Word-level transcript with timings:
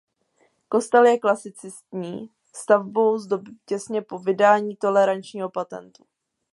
Kostel 0.69 1.05
je 1.05 1.17
klasicistní 1.19 2.29
stavbou 2.55 3.17
z 3.17 3.27
doby 3.27 3.51
těsně 3.65 4.01
po 4.01 4.19
vydání 4.19 4.75
tolerančního 4.75 5.49
patentu. 5.49 6.03